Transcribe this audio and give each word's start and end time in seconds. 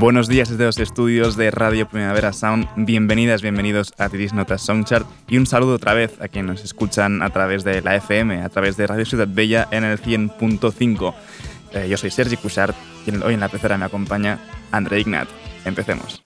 Buenos 0.00 0.28
días 0.28 0.48
desde 0.48 0.64
los 0.64 0.78
estudios 0.78 1.36
de 1.36 1.50
Radio 1.50 1.88
Primavera 1.88 2.32
Sound. 2.32 2.68
Bienvenidas, 2.76 3.42
bienvenidos 3.42 3.92
a 3.98 4.08
Tiris 4.08 4.32
Notas 4.32 4.62
Soundchart 4.62 5.08
y 5.26 5.38
un 5.38 5.46
saludo 5.46 5.74
otra 5.74 5.92
vez 5.92 6.20
a 6.20 6.28
quienes 6.28 6.52
nos 6.52 6.64
escuchan 6.64 7.20
a 7.20 7.30
través 7.30 7.64
de 7.64 7.82
la 7.82 7.96
FM, 7.96 8.42
a 8.42 8.48
través 8.48 8.76
de 8.76 8.86
Radio 8.86 9.04
Ciudad 9.04 9.26
Bella 9.28 9.66
en 9.72 9.82
el 9.82 10.00
100.5. 10.00 11.14
Eh, 11.72 11.88
yo 11.90 11.96
soy 11.96 12.12
Sergi 12.12 12.36
Cushart 12.36 12.76
y 13.08 13.16
hoy 13.16 13.34
en 13.34 13.40
la 13.40 13.48
pecera 13.48 13.76
me 13.76 13.86
acompaña 13.86 14.38
André 14.70 15.00
Ignat. 15.00 15.26
Empecemos. 15.64 16.22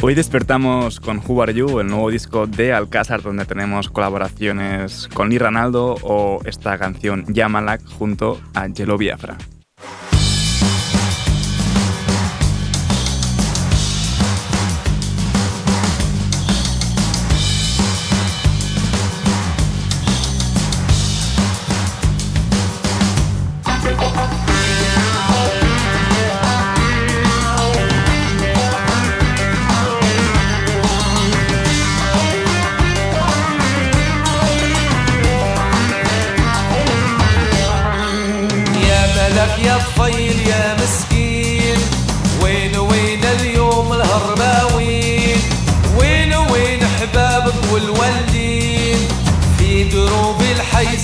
Hoy 0.00 0.14
despertamos 0.14 1.00
con 1.00 1.18
Who 1.18 1.42
Are 1.42 1.54
You, 1.54 1.80
el 1.80 1.86
nuevo 1.86 2.10
disco 2.10 2.46
de 2.46 2.72
Alcázar, 2.72 3.22
donde 3.22 3.44
tenemos 3.44 3.88
colaboraciones 3.88 5.08
con 5.14 5.30
Lee 5.30 5.38
Ranaldo 5.38 5.96
o 6.02 6.40
esta 6.44 6.78
canción 6.78 7.24
Yamalak 7.32 7.84
junto 7.86 8.40
a 8.54 8.66
Yellow 8.68 8.98
Biafra. 8.98 9.38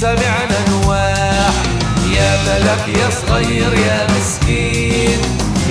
سمعنا 0.00 0.58
نواح. 0.70 1.54
يا 2.12 2.30
ملك 2.46 2.98
يا 2.98 3.10
صغير 3.10 3.72
يا 3.74 4.06
مسكين. 4.18 5.18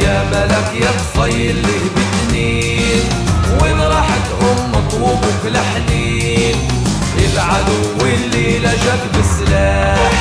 يا 0.04 0.24
ملك 0.24 0.72
يا 0.82 0.92
طفيل 0.92 1.50
اللي 1.58 1.80
بتنين 1.96 3.04
وين 3.62 3.80
راحت 3.82 4.26
أمك 4.42 4.94
وأبوك 4.94 5.44
لحنين؟ 5.46 6.56
العدو 7.34 8.06
اللي 8.06 8.60
لجك 8.60 9.02
بسلاح 9.20 10.16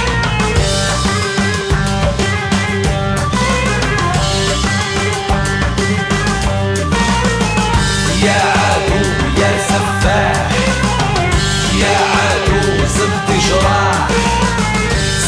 جراح 13.48 14.08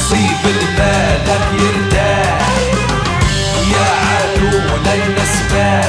سيب 0.08 0.42
البالك 0.44 1.46
يرتاح. 1.62 2.48
يا 3.72 3.88
عدو 4.08 4.58
لينا 4.84 5.24
سباح 5.24 5.87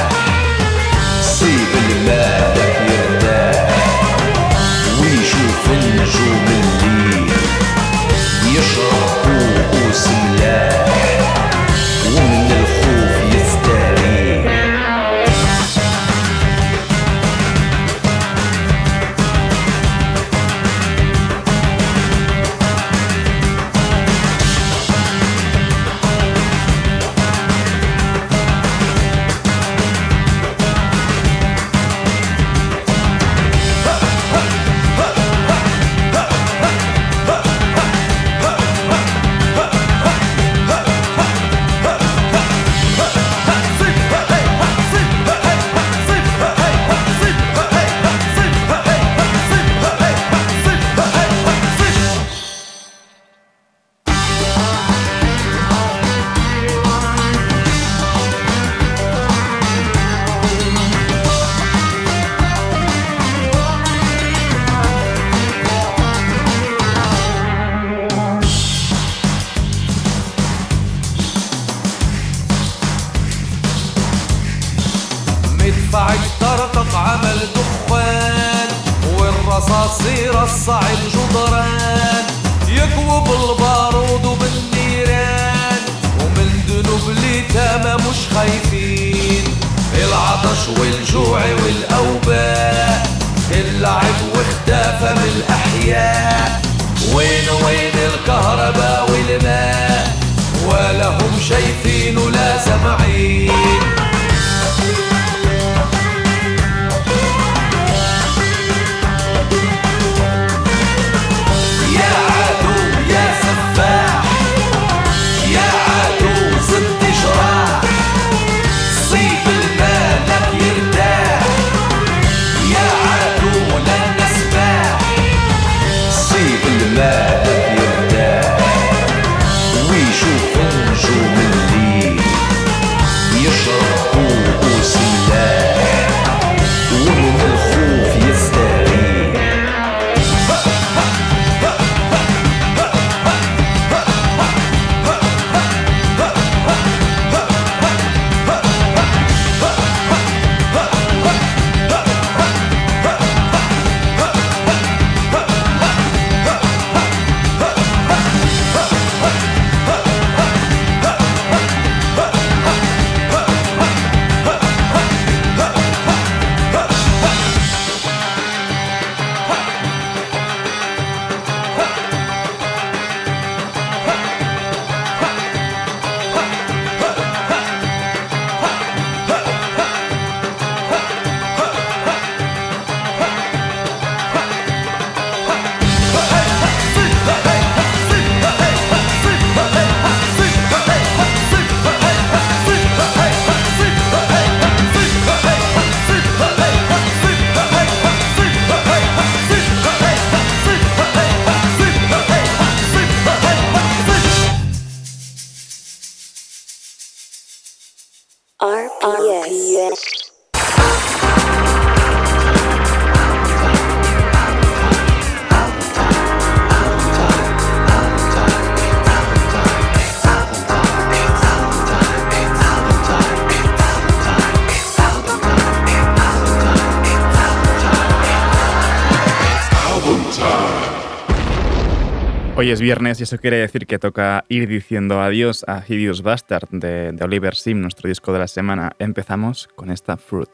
Es 232.70 232.80
viernes 232.80 233.18
y 233.18 233.24
eso 233.24 233.36
quiere 233.38 233.56
decir 233.56 233.84
que 233.84 233.98
toca 233.98 234.44
ir 234.48 234.68
diciendo 234.68 235.20
adiós 235.20 235.64
a 235.66 235.82
Hideous 235.84 236.22
Bastard 236.22 236.68
de, 236.70 237.12
Oliver 237.20 237.56
Sim, 237.56 237.80
nuestro 237.80 238.08
disco 238.08 238.32
de 238.32 238.38
la 238.38 238.46
semana. 238.46 238.92
Empezamos 239.00 239.68
con 239.74 239.90
esta 239.90 240.16
Fruit. 240.16 240.48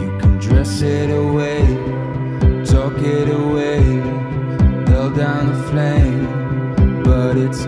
You 0.00 0.18
can 0.18 0.38
dress 0.38 0.82
it 0.82 1.10
away. 1.10 1.55
it's 7.36 7.65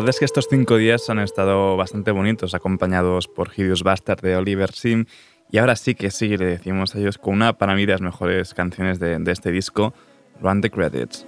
verdad 0.00 0.14
es 0.14 0.18
que 0.18 0.24
estos 0.24 0.46
cinco 0.48 0.78
días 0.78 1.10
han 1.10 1.18
estado 1.18 1.76
bastante 1.76 2.10
bonitos, 2.10 2.54
acompañados 2.54 3.28
por 3.28 3.50
Hideous 3.54 3.82
Bastard 3.82 4.22
de 4.22 4.34
Oliver 4.34 4.72
Sim. 4.72 5.04
Y 5.50 5.58
ahora 5.58 5.76
sí 5.76 5.94
que 5.94 6.10
sí, 6.10 6.38
le 6.38 6.46
decimos 6.46 6.94
a 6.94 7.00
ellos 7.00 7.18
con 7.18 7.34
una 7.34 7.58
para 7.58 7.74
mí 7.74 7.84
de 7.84 7.92
las 7.92 8.00
mejores 8.00 8.54
canciones 8.54 8.98
de, 8.98 9.22
este 9.26 9.50
disco, 9.50 9.92
Run 10.40 10.62
the 10.62 10.70
Credits. 10.70 11.26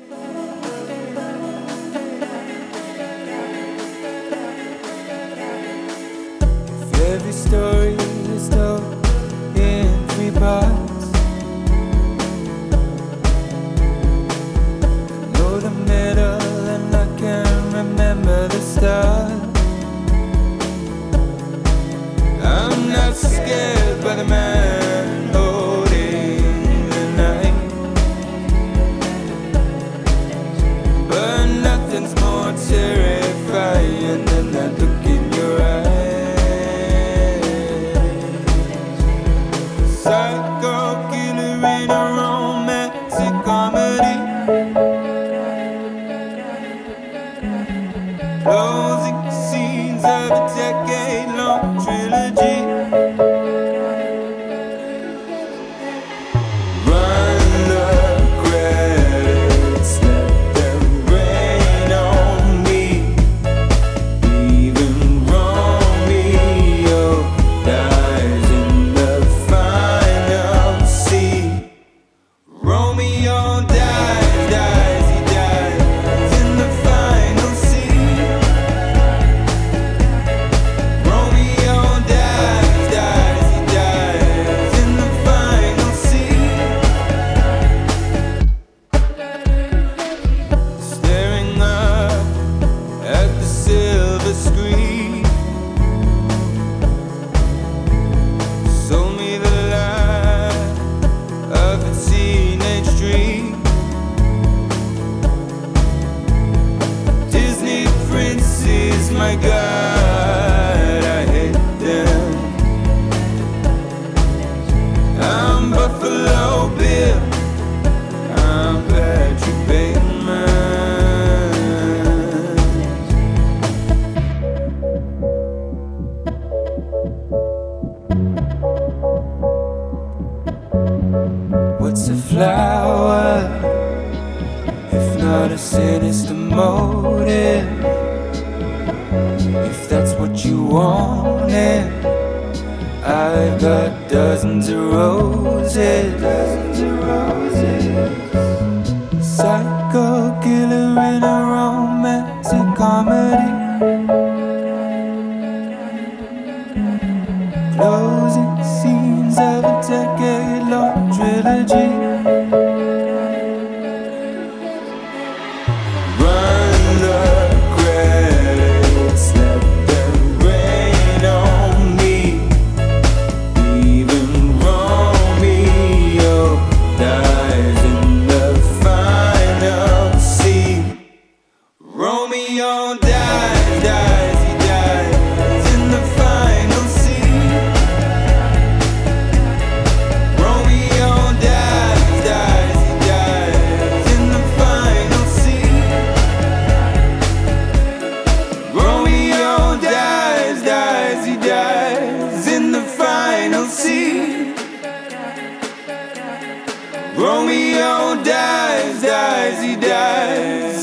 the 18.49 18.61
stars. 18.61 19.33
I'm 22.43 22.93
not 22.93 23.15
scared 23.15 24.03
by 24.03 24.17
the 24.17 24.25
man. 24.25 24.82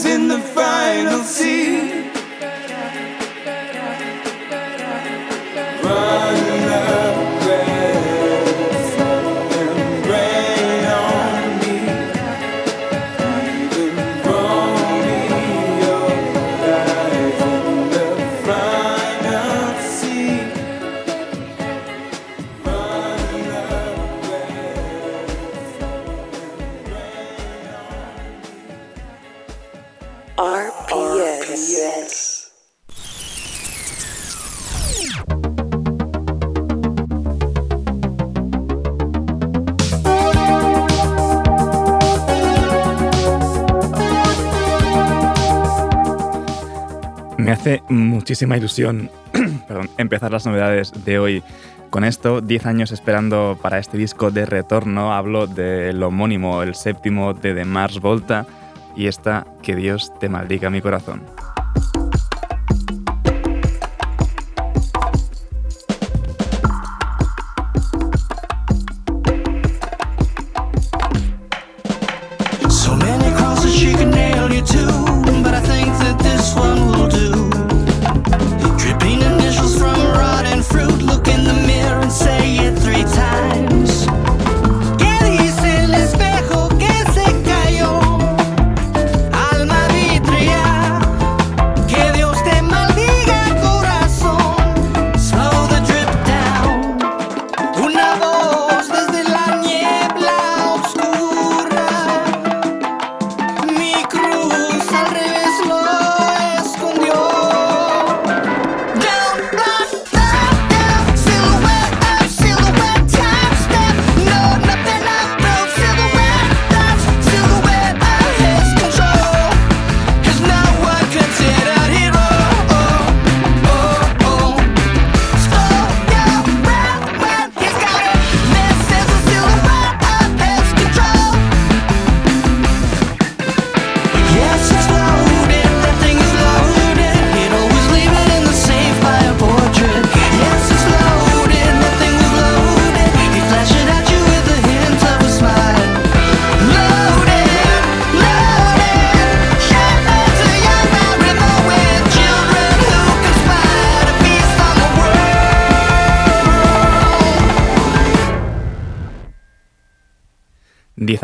in 0.05 0.27
the 0.27 0.39
final 0.39 1.23
scene. 1.23 1.78
Muchísima 47.89 48.57
ilusión 48.57 49.09
empezar 49.97 50.31
las 50.31 50.45
novedades 50.45 50.91
de 51.05 51.19
hoy 51.19 51.43
con 51.89 52.03
esto. 52.03 52.41
10 52.41 52.65
años 52.65 52.91
esperando 52.91 53.57
para 53.61 53.79
este 53.79 53.97
disco 53.97 54.31
de 54.31 54.45
retorno. 54.45 55.13
Hablo 55.13 55.47
del 55.47 56.01
homónimo, 56.03 56.63
el 56.63 56.75
séptimo 56.75 57.33
de 57.33 57.53
The 57.53 57.65
Mars 57.65 57.99
Volta. 57.99 58.45
Y 58.95 59.07
esta, 59.07 59.45
que 59.61 59.75
Dios 59.75 60.11
te 60.19 60.29
maldiga 60.29 60.69
mi 60.69 60.81
corazón. 60.81 61.21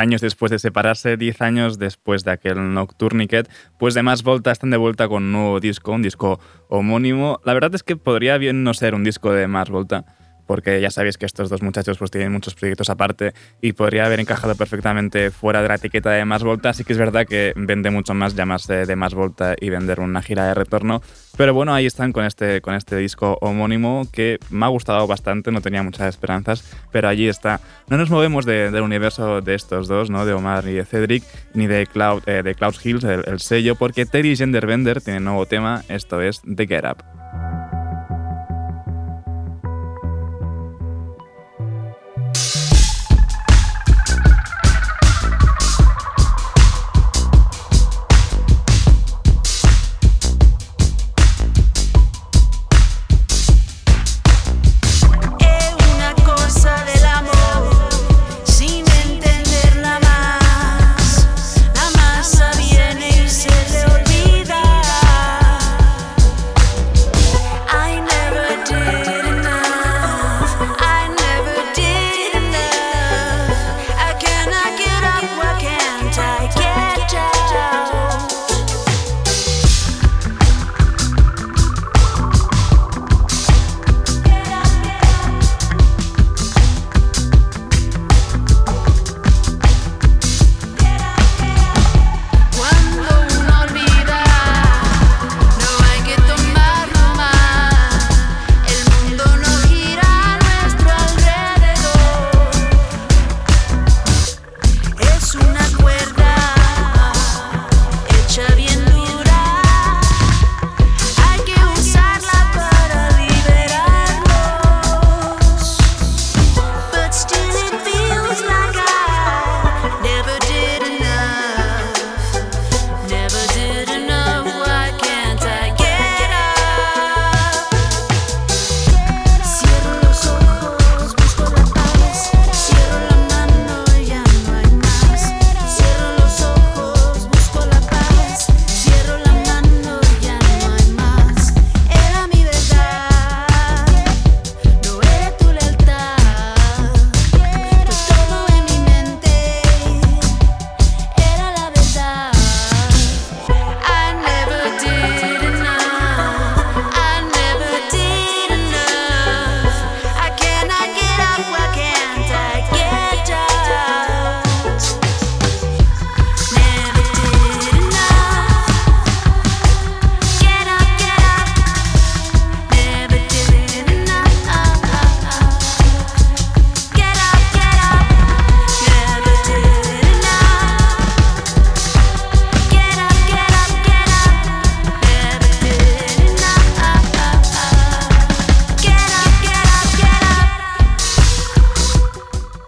Años 0.06 0.22
después 0.22 0.52
de 0.52 0.60
separarse, 0.60 1.18
diez 1.18 1.42
años 1.42 1.80
después 1.80 2.24
de 2.24 2.32
aquel 2.32 2.74
Nocturniquet, 2.74 3.50
pues 3.80 3.94
de 3.96 4.04
más 4.04 4.24
Volta 4.24 4.52
están 4.52 4.70
de 4.70 4.78
vuelta 4.78 5.08
con 5.08 5.24
un 5.24 5.32
nuevo 5.32 5.60
disco, 5.60 5.92
un 5.92 6.04
disco 6.04 6.40
homónimo. 6.70 7.42
La 7.44 7.54
verdad 7.54 7.74
es 7.74 7.84
que 7.84 7.98
podría 7.98 8.38
bien 8.38 8.64
no 8.64 8.74
ser 8.74 8.94
un 8.94 9.04
disco 9.04 9.32
de 9.32 9.48
más 9.48 9.70
Volta, 9.70 10.06
porque 10.46 10.80
ya 10.82 10.90
sabéis 10.92 11.18
que 11.18 11.25
estos 11.25 11.50
dos 11.50 11.62
muchachos 11.62 11.98
pues 11.98 12.12
tienen 12.12 12.32
muchos 12.32 12.56
proyectos 12.56 12.90
aparte 12.90 13.34
y 13.62 13.74
podría 13.74 14.06
haber 14.06 14.20
encajado 14.20 14.56
perfectamente 14.56 15.32
fuera 15.32 15.62
de 15.62 15.68
la 15.68 15.75
etiqueta 15.75 16.12
de 16.12 16.25
más 16.25 16.44
Volta. 16.44 16.70
Así 16.70 16.84
que 16.84 16.94
es 16.94 17.00
verdad 17.00 17.25
que 17.28 17.54
vende 17.56 17.90
mucho 17.90 18.14
más 18.14 18.36
llamarse 18.36 18.86
de 18.86 18.96
más 18.96 19.14
Volta 19.14 19.56
y 19.60 19.70
vender 19.70 20.00
una 20.00 20.22
gira 20.22 20.46
de 20.48 20.54
retorno. 20.54 21.02
Pero 21.38 21.54
bueno, 21.54 21.74
ahí 21.74 21.86
están 21.86 22.14
con 22.14 22.24
este, 22.25 22.62
con 22.62 22.75
este 22.75 22.96
disco 22.96 23.38
homónimo 23.42 24.08
que 24.12 24.40
me 24.50 24.66
ha 24.66 24.70
gustado 24.70 25.06
bastante, 25.06 25.52
no 25.52 25.60
tenía 25.62 25.84
muchas 25.84 26.08
esperanzas, 26.08 26.64
pero 26.92 27.10
allí 27.10 27.28
está. 27.28 27.60
No 27.90 27.98
nos 27.98 28.10
movemos 28.10 28.46
de- 28.46 28.72
del 28.72 28.84
universo 28.84 29.42
de 29.42 29.56
estos 29.56 29.88
dos, 29.90 30.10
¿no? 30.10 30.25
de 30.25 30.34
Omar 30.34 30.66
y 30.68 30.74
de 30.74 30.86
Cedric, 30.86 31.24
ni 31.54 31.68
de 31.68 31.86
Cloud, 31.88 32.24
eh, 32.28 32.42
de 32.42 32.56
Cloud 32.56 32.75
Hills, 32.84 33.04
el, 33.04 33.24
el 33.28 33.40
sello, 33.42 33.75
porque 33.75 34.06
Terry 34.06 34.38
Genderbender 34.38 35.02
tiene 35.02 35.20
nuevo 35.20 35.46
tema, 35.46 35.84
esto 35.90 36.22
es 36.22 36.42
The 36.44 36.68
Get 36.68 36.86
Up. 36.86 37.65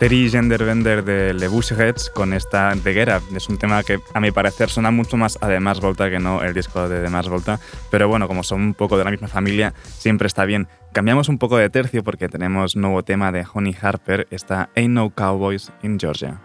Terry 0.08 0.30
Genderbender 0.30 1.04
de 1.04 1.34
Le 1.34 1.50
Bushheads 1.50 2.10
con 2.12 2.32
esta 2.32 2.74
de 2.74 2.94
Get 2.94 3.10
Up. 3.10 3.36
Es 3.36 3.50
un 3.50 3.58
tema 3.58 3.84
que 3.84 4.00
a 4.14 4.22
mi 4.22 4.32
parecer 4.32 4.70
suena 4.70 4.90
mucho 4.90 5.18
más 5.18 5.38
a 5.42 5.50
The 5.50 5.60
Mars 5.60 5.82
Volta 5.82 6.10
que 6.10 6.18
no 6.18 6.42
el 6.44 6.54
disco 6.54 6.88
de 6.88 7.04
The 7.04 7.10
Mars 7.10 7.28
Volta, 7.28 7.60
pero 7.92 8.08
bueno, 8.08 8.30
como 8.30 8.42
son 8.42 8.62
un 8.62 8.74
poco 8.74 8.98
de 8.98 9.04
la 9.04 9.12
misma 9.12 9.28
familia, 9.28 9.74
siempre 9.98 10.28
está 10.28 10.46
bien. 10.46 10.70
Cambiamos 10.94 11.28
un 11.28 11.38
poco 11.38 11.58
de 11.58 11.70
tercio 11.70 12.06
porque 12.06 12.30
tenemos 12.30 12.78
nuevo 12.78 13.04
tema 13.04 13.34
de 13.34 13.46
Honey 13.54 13.76
Harper, 13.82 14.30
esta 14.32 14.70
Ain't 14.78 14.94
No 14.94 15.10
Cowboys 15.10 15.74
in 15.84 16.00
Georgia. 16.00 16.40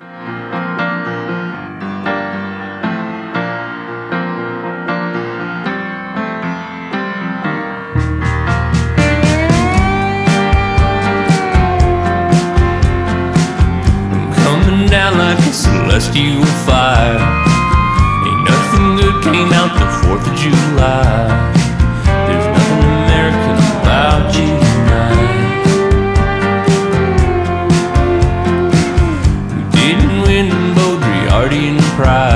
Celestial 15.52 16.44
fire. 16.64 17.20
Ain't 18.26 18.42
nothing 18.48 18.96
good 18.96 19.22
came 19.22 19.52
out 19.52 19.72
the 19.78 19.86
4th 20.02 20.24
of 20.30 20.34
July. 20.38 21.28
There's 22.26 22.48
nothing 22.56 22.82
American 23.04 23.58
about 23.76 24.34
you 24.34 24.48
tonight. 24.72 25.62
We 29.54 29.62
didn't 29.78 30.22
win 30.22 30.48
and 31.68 31.80
prize. 31.96 32.31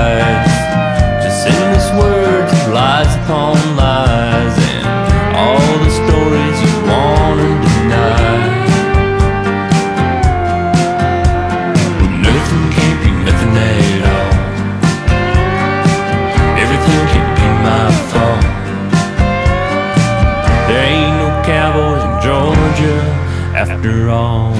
After 23.87 24.09
all. 24.09 24.56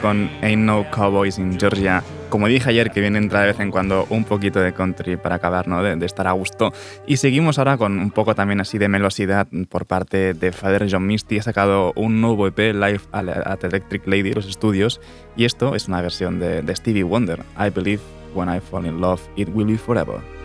Con 0.00 0.30
Ain't 0.42 0.62
No 0.62 0.86
Cowboys 0.90 1.38
in 1.38 1.58
Georgia. 1.58 2.02
Como 2.28 2.46
dije 2.46 2.70
ayer, 2.70 2.90
que 2.90 3.00
viene 3.00 3.18
entrar 3.18 3.42
de 3.42 3.48
vez 3.48 3.60
en 3.60 3.70
cuando 3.70 4.06
un 4.10 4.24
poquito 4.24 4.60
de 4.60 4.72
country 4.72 5.16
para 5.16 5.36
acabar, 5.36 5.66
¿no? 5.66 5.82
De, 5.82 5.96
de 5.96 6.06
estar 6.06 6.26
a 6.26 6.32
gusto. 6.32 6.72
Y 7.06 7.16
seguimos 7.16 7.58
ahora 7.58 7.76
con 7.76 7.98
un 7.98 8.10
poco 8.10 8.34
también 8.34 8.60
así 8.60 8.78
de 8.78 8.88
melosidad 8.88 9.48
por 9.68 9.86
parte 9.86 10.34
de 10.34 10.52
Father 10.52 10.86
John 10.90 11.06
Misty. 11.06 11.38
Ha 11.38 11.42
sacado 11.42 11.92
un 11.96 12.20
nuevo 12.20 12.46
EP 12.46 12.58
live 12.74 13.00
at 13.12 13.64
Electric 13.64 14.06
Lady 14.06 14.32
los 14.32 14.46
estudios. 14.46 15.00
Y 15.36 15.44
esto 15.44 15.74
es 15.74 15.88
una 15.88 16.02
versión 16.02 16.38
de, 16.38 16.62
de 16.62 16.76
Stevie 16.76 17.04
Wonder. 17.04 17.40
I 17.58 17.70
believe 17.70 18.02
when 18.34 18.48
I 18.48 18.60
fall 18.60 18.84
in 18.86 19.00
love, 19.00 19.20
it 19.36 19.48
will 19.48 19.66
be 19.66 19.78
forever. 19.78 20.37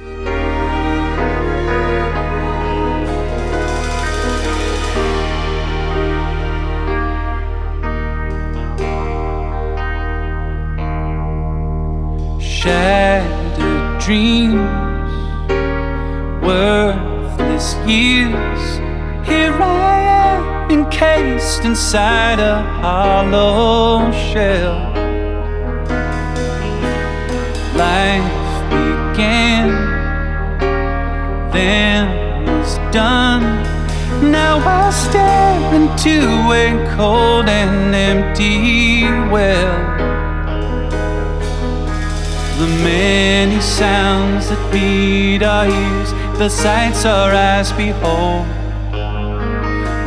Shattered 12.63 13.99
dreams, 13.99 15.11
worthless 16.41 17.75
years. 17.85 18.77
Here 19.27 19.51
I 19.51 19.99
am, 19.99 20.71
encased 20.71 21.65
inside 21.65 22.39
a 22.39 22.63
hollow 22.79 24.09
shell. 24.13 24.79
Life 27.75 28.31
began, 28.69 29.67
then 31.51 32.45
was 32.45 32.77
done. 32.93 33.43
Now 34.31 34.59
I 34.65 34.89
stare 34.91 35.75
into 35.75 36.29
a 36.53 36.95
cold 36.95 37.49
and 37.49 37.93
empty 37.93 39.03
well. 39.29 40.12
The 42.59 42.67
many 42.83 43.59
sounds 43.59 44.49
that 44.49 44.71
beat 44.71 45.41
our 45.43 45.65
ears, 45.65 46.11
the 46.37 46.49
sights 46.49 47.03
our 47.03 47.31
eyes 47.31 47.71
behold. 47.71 48.45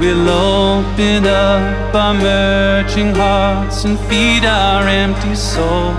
We'll 0.01 0.29
open 0.29 1.27
up 1.27 1.95
our 1.95 2.15
merging 2.15 3.15
hearts 3.15 3.85
and 3.85 3.99
feed 4.09 4.45
our 4.45 4.87
empty 4.87 5.35
souls. 5.35 5.97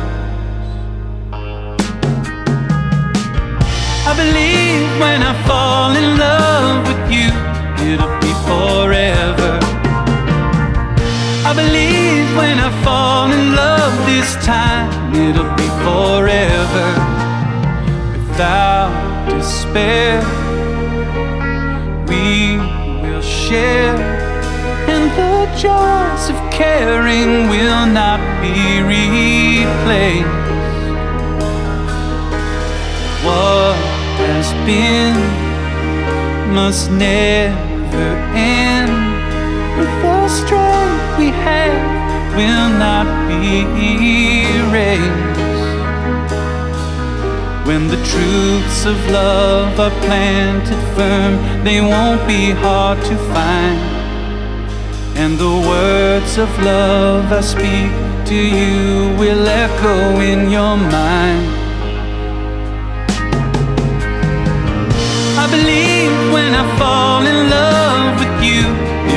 I 4.10 4.13
believe 4.15 4.88
when 5.01 5.21
I 5.21 5.33
fall 5.45 5.91
in 5.95 6.17
love 6.17 6.88
with 6.88 7.12
you, 7.12 7.29
it'll 7.91 8.17
be 8.21 8.33
forever. 8.47 9.46
I 11.49 11.53
believe 11.53 12.36
when 12.36 12.60
I 12.60 12.69
fall 12.83 13.31
in 13.31 13.55
love 13.55 13.93
this 14.05 14.36
time, 14.45 15.15
it'll 15.15 15.55
be 15.55 15.69
forever. 15.88 16.88
Without 18.12 18.91
despair, 19.29 20.19
we 22.10 22.57
will 23.01 23.21
share. 23.21 23.95
And 24.91 25.10
the 25.15 25.47
joys 25.55 26.27
of 26.27 26.38
caring 26.51 27.47
will 27.47 27.86
not 27.86 28.19
be 28.43 28.81
replaced. 28.83 30.27
What 33.23 33.77
has 34.19 34.51
been 34.67 35.15
must 36.53 36.91
never 36.91 38.10
end. 38.36 38.91
With 39.77 40.01
the 40.01 40.27
strength 40.27 40.66
we 41.17 41.27
have 41.30 42.36
will 42.38 42.69
not 42.77 43.08
be 43.27 43.65
erased. 44.60 45.38
When 47.67 47.88
the 47.88 47.97
truths 48.12 48.86
of 48.86 48.97
love 49.10 49.80
are 49.80 49.95
planted 50.06 50.82
firm, 50.95 51.34
they 51.63 51.82
won't 51.82 52.25
be 52.27 52.51
hard 52.51 52.99
to 53.10 53.15
find. 53.34 53.80
And 55.17 55.38
the 55.39 55.56
words 55.73 56.38
of 56.38 56.49
love 56.63 57.32
I 57.32 57.41
speak 57.41 57.91
to 58.30 58.36
you 58.36 59.17
will 59.17 59.47
echo 59.47 60.19
in 60.19 60.51
your 60.51 60.77
mind. 60.77 61.47
I 65.43 65.45
believe 65.49 66.32
when 66.32 66.53
I 66.53 66.63
fall 66.77 67.25
in 67.25 67.49
love 67.49 68.19
with 68.21 68.36
you, 68.49 68.63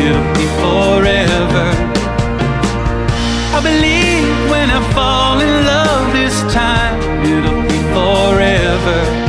it'll 0.00 0.34
be 0.40 0.46
forever. 0.62 1.89
I 3.52 3.60
believe 3.60 4.50
when 4.50 4.70
I 4.70 4.80
fall 4.94 5.40
in 5.40 5.66
love 5.66 6.12
this 6.12 6.40
time, 6.52 7.00
it'll 7.24 7.62
be 7.62 7.78
forever. 7.92 9.19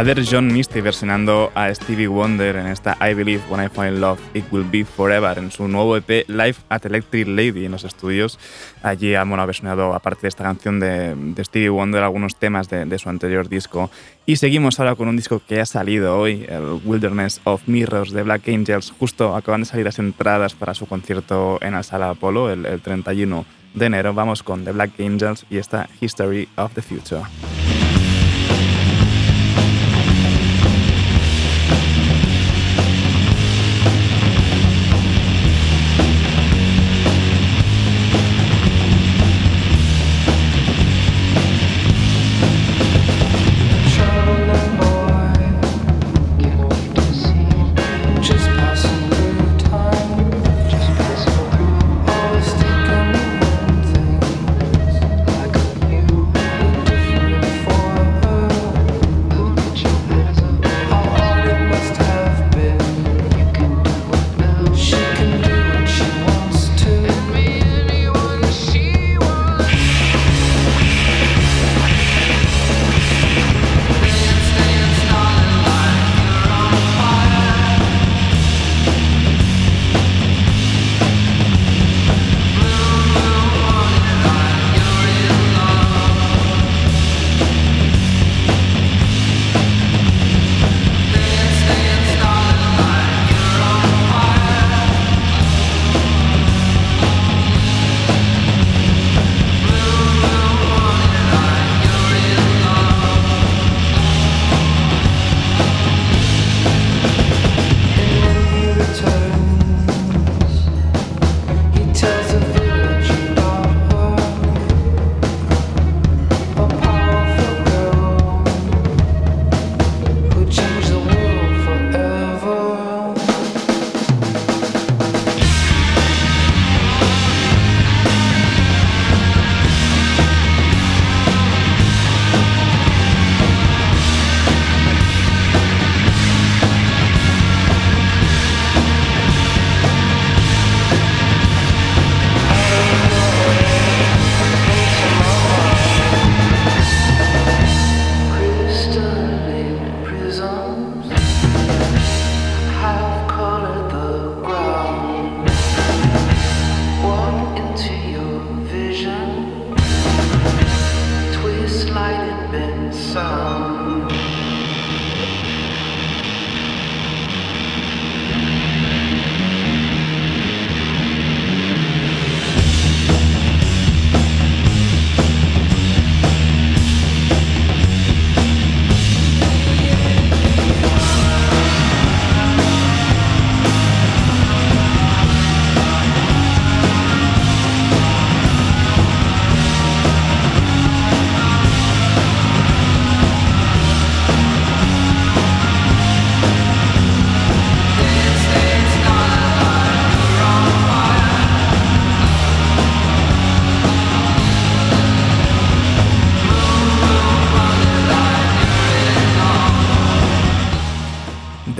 Father 0.00 0.24
John 0.24 0.50
Misty 0.50 0.80
versionando 0.80 1.52
a 1.54 1.68
Stevie 1.74 2.08
Wonder 2.08 2.56
en 2.56 2.68
esta 2.68 2.96
I 3.06 3.12
Believe 3.12 3.42
When 3.50 3.62
I 3.62 3.68
Find 3.68 4.00
Love 4.00 4.18
It 4.32 4.46
Will 4.50 4.64
Be 4.64 4.82
Forever 4.82 5.36
en 5.36 5.50
su 5.50 5.68
nuevo 5.68 5.94
EP 5.94 6.26
Live 6.26 6.54
at 6.70 6.86
Electric 6.86 7.28
Lady 7.28 7.66
en 7.66 7.72
los 7.72 7.84
estudios. 7.84 8.38
Allí 8.82 9.14
ha 9.14 9.24
versionado, 9.24 9.92
aparte 9.92 10.22
de 10.22 10.28
esta 10.28 10.44
canción 10.44 10.80
de, 10.80 11.34
Stevie 11.44 11.68
Wonder, 11.68 12.02
algunos 12.02 12.34
temas 12.36 12.70
de, 12.70 12.86
de, 12.86 12.98
su 12.98 13.10
anterior 13.10 13.50
disco. 13.50 13.90
Y 14.24 14.36
seguimos 14.36 14.80
ahora 14.80 14.94
con 14.94 15.06
un 15.06 15.16
disco 15.16 15.42
que 15.46 15.60
ha 15.60 15.66
salido 15.66 16.18
hoy, 16.18 16.46
el 16.48 16.80
Wilderness 16.82 17.42
of 17.44 17.68
Mirrors 17.68 18.12
de 18.12 18.22
Black 18.22 18.48
Angels. 18.48 18.94
Justo 18.98 19.36
acaban 19.36 19.60
de 19.60 19.66
salir 19.66 19.84
las 19.84 19.98
entradas 19.98 20.54
para 20.54 20.72
su 20.72 20.86
concierto 20.86 21.58
en 21.60 21.74
la 21.74 21.82
Sala 21.82 22.08
Apollo 22.08 22.48
el, 22.50 22.64
el 22.64 22.80
31 22.80 23.44
de 23.74 23.84
enero. 23.84 24.14
Vamos 24.14 24.42
con 24.42 24.64
The 24.64 24.72
Black 24.72 24.92
Angels 24.98 25.44
y 25.50 25.58
esta 25.58 25.90
History 26.00 26.48
of 26.56 26.72
the 26.72 26.80
Future. 26.80 27.24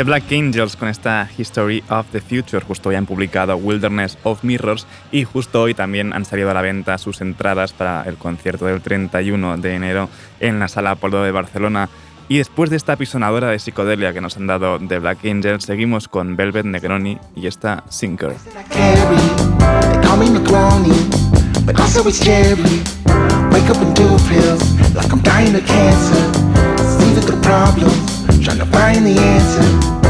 The 0.00 0.04
Black 0.04 0.32
Angels 0.32 0.76
con 0.76 0.88
esta 0.88 1.28
History 1.36 1.84
of 1.90 2.06
the 2.10 2.22
Future. 2.22 2.64
Justo 2.64 2.88
hoy 2.88 2.94
han 2.94 3.04
publicado 3.04 3.54
Wilderness 3.58 4.16
of 4.22 4.42
Mirrors 4.44 4.86
y 5.12 5.24
justo 5.24 5.60
hoy 5.60 5.74
también 5.74 6.14
han 6.14 6.24
salido 6.24 6.50
a 6.50 6.54
la 6.54 6.62
venta 6.62 6.96
sus 6.96 7.20
entradas 7.20 7.74
para 7.74 8.04
el 8.04 8.16
concierto 8.16 8.64
del 8.64 8.80
31 8.80 9.58
de 9.58 9.74
enero 9.74 10.08
en 10.40 10.58
la 10.58 10.68
Sala 10.68 10.92
Apolo 10.92 11.22
de 11.22 11.32
Barcelona. 11.32 11.90
Y 12.30 12.38
después 12.38 12.70
de 12.70 12.76
esta 12.76 12.94
apisonadora 12.94 13.50
de 13.50 13.58
psicodelia 13.58 14.14
que 14.14 14.22
nos 14.22 14.38
han 14.38 14.46
dado 14.46 14.78
The 14.78 15.00
Black 15.00 15.18
Angels, 15.26 15.64
seguimos 15.64 16.08
con 16.08 16.34
Velvet 16.34 16.64
Negroni 16.64 17.18
y 17.36 17.46
esta 17.46 17.84
Sinker. 17.90 18.32
Trying 28.42 28.58
to 28.58 28.66
find 28.66 29.04
the 29.04 29.18
answer. 29.18 30.09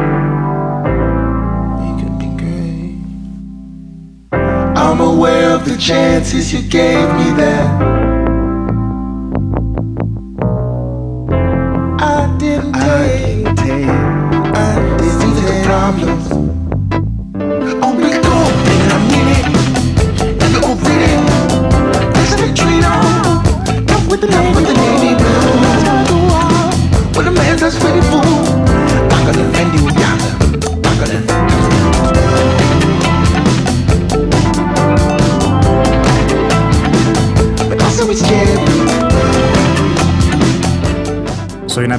chances 5.81 6.53
you 6.53 6.61
gave 6.61 7.09
me 7.15 7.31
there. 7.31 7.90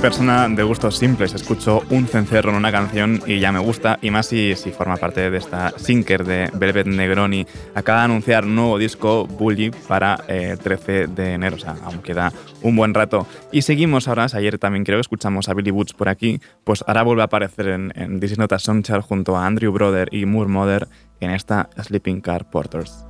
persona 0.02 0.48
de 0.48 0.64
gustos 0.64 0.98
simples. 0.98 1.32
Escucho 1.32 1.84
un 1.90 2.08
cencerro 2.08 2.50
en 2.50 2.56
una 2.56 2.72
canción 2.72 3.22
y 3.24 3.38
ya 3.38 3.52
me 3.52 3.60
gusta, 3.60 4.00
y 4.02 4.10
más 4.10 4.26
si, 4.26 4.52
forma 4.76 4.96
parte 4.96 5.30
de 5.30 5.38
esta 5.38 5.72
Sinker 5.78 6.24
de 6.24 6.50
Velvet 6.52 6.88
Negroni. 6.88 7.46
Acaba 7.76 8.00
de 8.00 8.04
anunciar 8.06 8.44
un 8.44 8.56
nuevo 8.56 8.78
disco, 8.78 9.28
Bully, 9.28 9.70
para 9.86 10.18
eh, 10.26 10.56
13 10.60 11.06
de 11.06 11.34
enero, 11.34 11.54
o 11.54 11.58
sea, 11.60 11.76
aún 11.84 12.02
queda 12.02 12.32
un 12.62 12.74
buen 12.74 12.94
rato. 12.94 13.28
Y 13.52 13.62
seguimos 13.62 14.08
ahora, 14.08 14.26
ayer 14.32 14.58
también 14.58 14.82
creo 14.82 14.96
que 14.96 15.02
escuchamos 15.02 15.48
a 15.48 15.54
Billy 15.54 15.70
Woods 15.70 15.92
por 15.92 16.08
aquí, 16.08 16.40
pues 16.64 16.82
ahora 16.88 17.04
vuelve 17.04 17.22
a 17.22 17.26
aparecer 17.26 17.68
en, 17.68 17.92
en 17.94 18.18
Disney 18.18 18.38
Notas 18.38 18.64
Soundchart 18.64 19.06
junto 19.06 19.36
a 19.36 19.46
Andrew 19.46 19.72
Brother 19.72 20.08
y 20.10 20.26
Moore 20.26 20.50
Mother 20.50 20.88
en 21.20 21.30
esta 21.30 21.70
Sleeping 21.80 22.20
Car 22.22 22.50
Porters. 22.50 23.06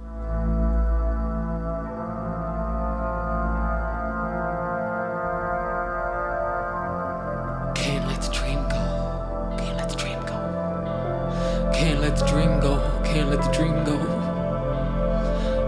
Can't 11.83 12.01
let 12.01 12.17
the 12.17 12.25
dream 12.27 12.61
go, 12.61 12.79
can't 13.05 13.29
let 13.29 13.43
the 13.43 13.51
dream 13.51 13.83
go. 13.83 13.99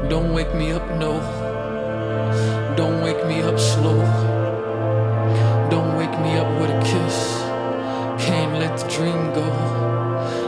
Don't 0.08 0.32
wake 0.32 0.54
me 0.54 0.70
up, 0.70 0.88
no. 0.90 1.18
Don't 2.76 3.02
wake 3.02 3.26
me 3.26 3.42
up 3.42 3.58
slow. 3.58 3.98
Don't 5.72 5.96
wake 5.96 6.16
me 6.20 6.36
up 6.36 6.48
with 6.60 6.70
a 6.70 6.80
kiss. 6.84 7.40
Can't 8.24 8.60
let 8.60 8.78
the 8.78 8.88
dream 8.96 9.34
go. 9.34 9.42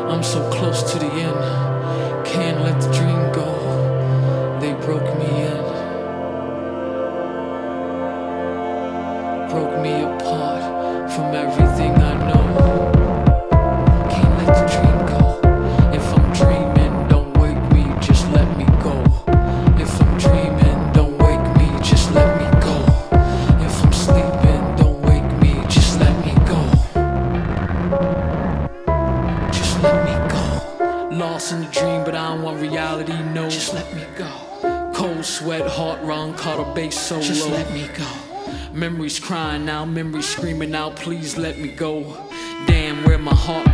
I'm 0.09 0.23
so 0.23 0.49
close 0.53 0.85
to 0.93 1.01
the 1.01 1.11
end. 1.11 2.25
Can't 2.25 2.63
let 2.63 2.81
the 2.81 2.93
dream 2.93 3.33
go. 3.33 3.56
please 40.91 41.37
let 41.37 41.59
me 41.59 41.69
go. 41.69 42.03
Damn, 42.67 43.05
where 43.05 43.19
my 43.19 43.35
heart 43.35 43.66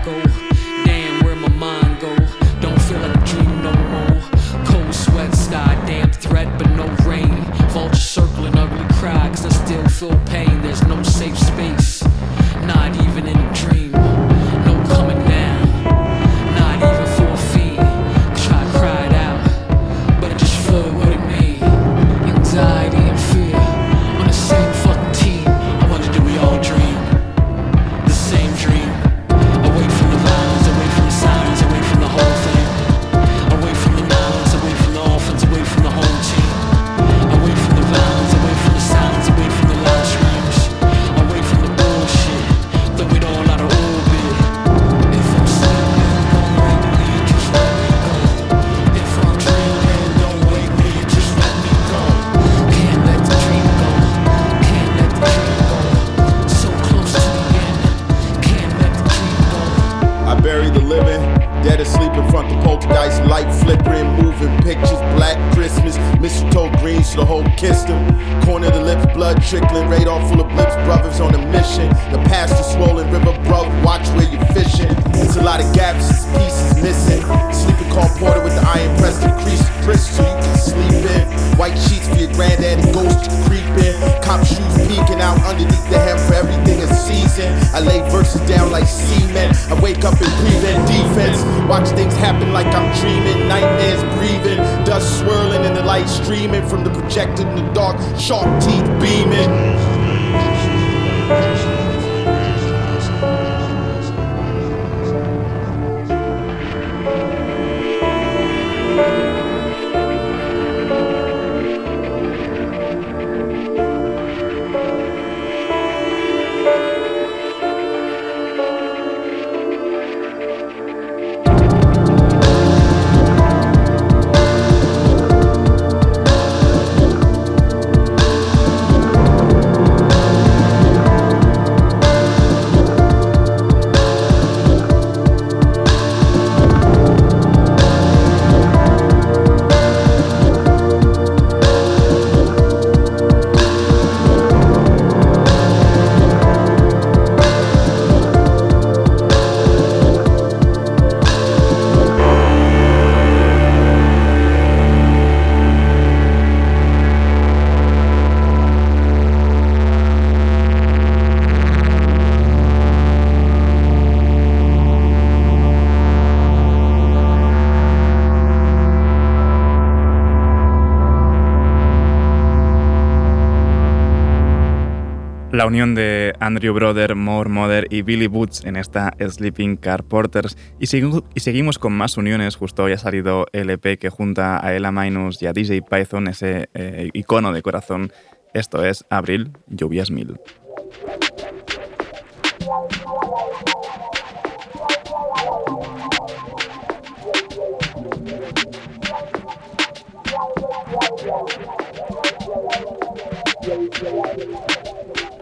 La 175.53 175.67
unión 175.67 175.95
de 175.95 176.33
Andrew 176.41 176.73
Brother, 176.73 177.15
More 177.15 177.51
Mother 177.51 177.87
y 177.91 178.01
Billy 178.01 178.27
Boots 178.27 178.65
en 178.65 178.77
esta 178.77 179.15
Sleeping 179.21 179.77
Car 179.77 180.03
Porters. 180.03 180.57
Y, 180.79 180.87
seguimos 180.87 181.79
con 181.79 181.93
más 181.93 182.17
uniones. 182.17 182.57
Justo 182.57 182.85
hoy 182.85 182.93
ha 182.93 182.99
salido 182.99 183.45
LP 183.53 183.99
que 183.99 184.09
junta 184.09 184.65
a 184.65 184.75
Ella 184.75 184.91
Minus 184.91 185.43
y 185.43 185.47
a 185.47 185.53
DJ 185.53 185.83
Python, 185.83 186.29
ese 186.29 186.71
eh, 186.73 187.11
icono 187.13 187.53
de 187.53 187.61
corazón. 187.61 188.11
Esto 188.55 188.83
es 188.83 189.05
Abril, 189.11 189.53
Lluvias 189.69 190.11
Mil. 190.11 190.41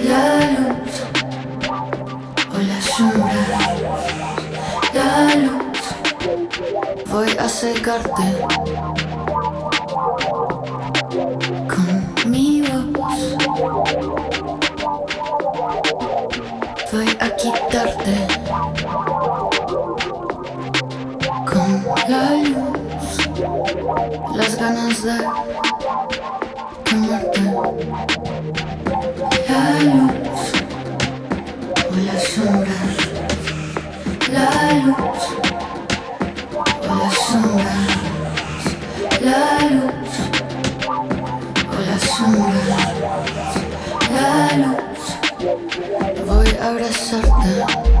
la 0.00 0.50
luz 0.56 1.02
o 2.54 2.58
la 2.58 2.80
sombra, 2.80 3.44
la 4.94 5.34
luz. 5.36 5.82
Voy 7.06 7.30
a 7.38 7.48
secarte 7.48 8.22
con 11.68 12.30
mi 12.30 12.62
voz. 12.62 13.36
Voy 16.92 17.08
a 17.20 17.30
quitarte 17.36 18.14
con 21.46 21.84
la 22.08 22.24
luz 22.48 22.72
las 24.34 24.56
ganas 24.56 25.02
de 25.02 25.16
quemarte. 26.84 28.21
La 29.62 29.70
luz. 29.78 30.42
O 31.88 31.96
la 32.06 32.18
sombra, 32.18 32.78
la 34.32 34.46
luz. 34.82 35.22
O 36.88 36.94
la 37.00 37.10
sombra, 37.26 37.74
la 39.26 39.42
luz. 39.74 40.12
O 41.70 41.78
la 41.88 41.96
sombra, 42.12 42.62
la 44.14 44.30
luz. 44.62 45.02
Voy 46.26 46.50
a 46.60 46.68
abrazarte 46.68 47.91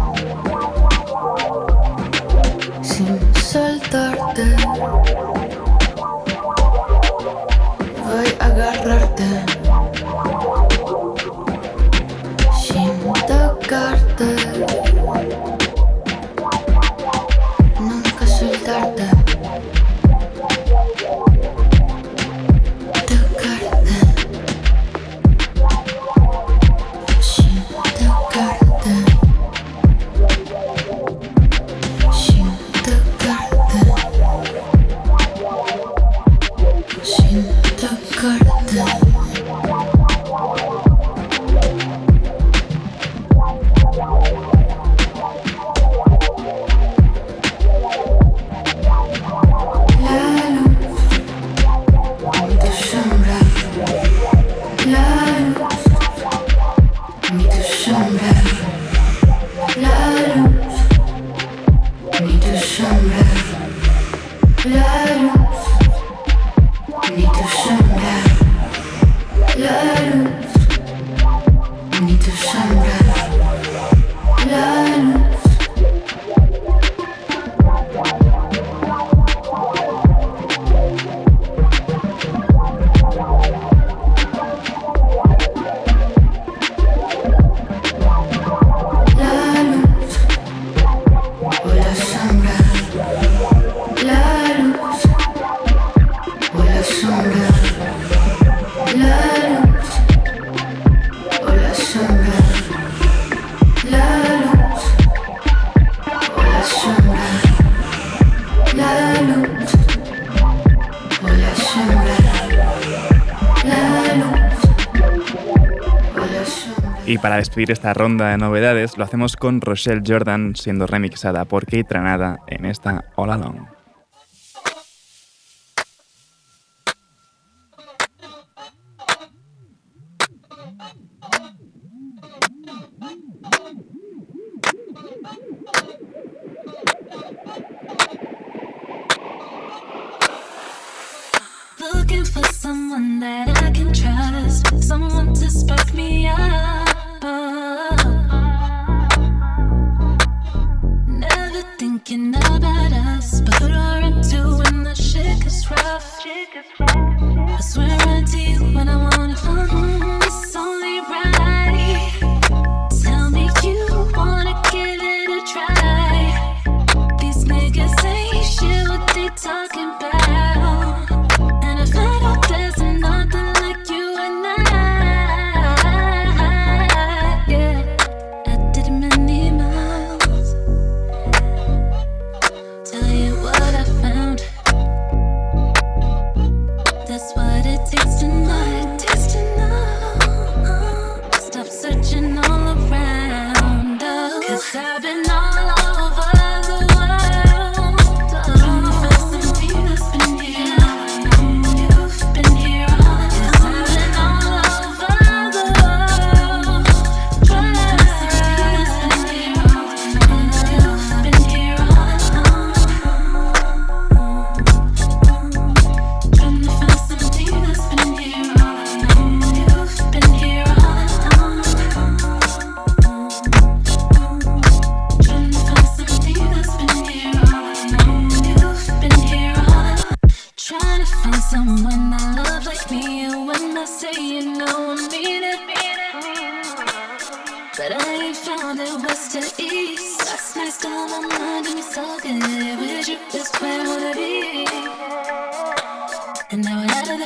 para 117.22 117.36
despedir 117.36 117.70
esta 117.70 117.94
ronda 117.94 118.30
de 118.30 118.36
novedades, 118.36 118.98
lo 118.98 119.04
hacemos 119.04 119.36
con 119.36 119.60
Rochelle 119.60 120.02
Jordan 120.04 120.54
siendo 120.56 120.88
remixada 120.88 121.44
por 121.44 121.64
Kate 121.64 121.84
Tranada 121.84 122.40
en 122.48 122.66
esta 122.66 123.04
All 123.14 123.30
Along. 123.30 123.71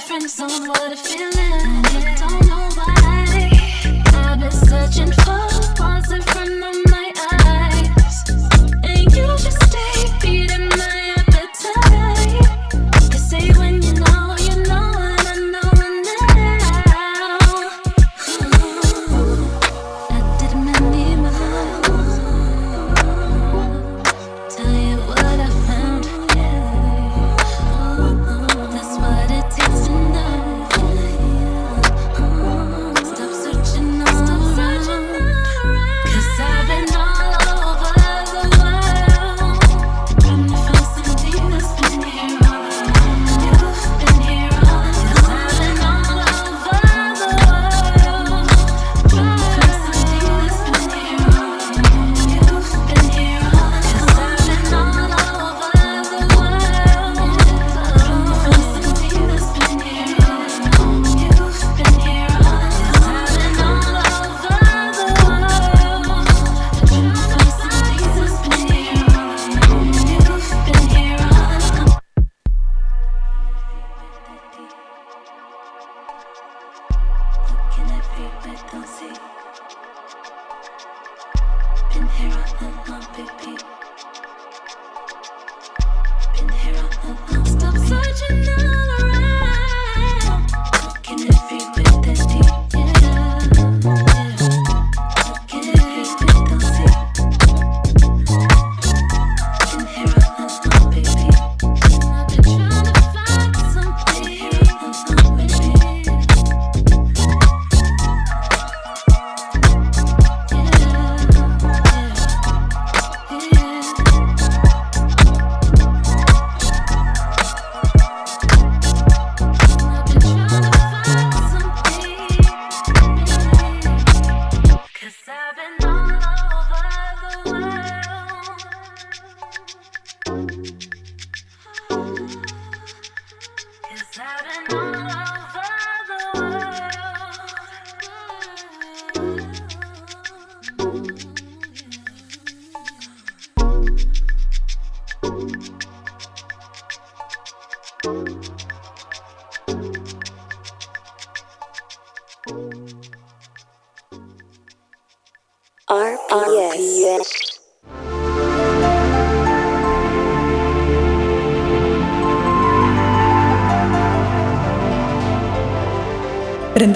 friend 0.07 0.31
zone, 0.31 0.69
what 0.69 0.93
a 0.93 0.97
feeling. 0.97 1.76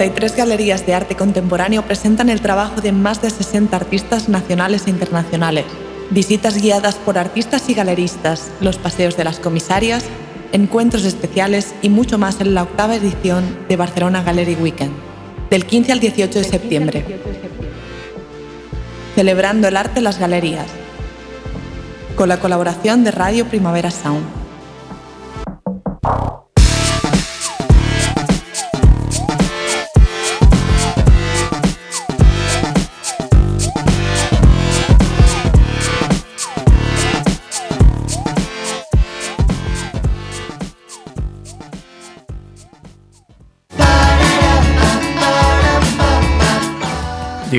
33 0.01 0.35
galerías 0.35 0.83
de 0.87 0.95
arte 0.95 1.15
contemporáneo 1.15 1.83
presentan 1.83 2.29
el 2.29 2.41
trabajo 2.41 2.81
de 2.81 2.91
más 2.91 3.21
de 3.21 3.29
60 3.29 3.75
artistas 3.75 4.29
nacionales 4.29 4.87
e 4.87 4.89
internacionales. 4.89 5.65
Visitas 6.09 6.59
guiadas 6.59 6.95
por 6.95 7.19
artistas 7.19 7.69
y 7.69 7.75
galeristas, 7.75 8.49
los 8.61 8.79
paseos 8.79 9.15
de 9.15 9.25
las 9.25 9.39
comisarias, 9.39 10.05
encuentros 10.53 11.05
especiales 11.05 11.75
y 11.83 11.89
mucho 11.89 12.17
más 12.17 12.41
en 12.41 12.55
la 12.55 12.63
octava 12.63 12.95
edición 12.95 13.59
de 13.69 13.75
Barcelona 13.75 14.23
Gallery 14.23 14.55
Weekend, 14.55 14.91
del 15.51 15.67
15 15.67 15.91
al 15.91 15.99
18 15.99 16.39
de 16.39 16.45
septiembre. 16.45 17.05
Celebrando 19.13 19.67
el 19.67 19.77
arte 19.77 19.99
en 19.99 20.05
las 20.05 20.17
galerías, 20.17 20.65
con 22.15 22.27
la 22.27 22.39
colaboración 22.39 23.03
de 23.03 23.11
Radio 23.11 23.45
Primavera 23.45 23.91
Sound. 23.91 24.40